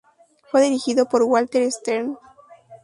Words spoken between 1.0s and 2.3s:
por Walter Stern.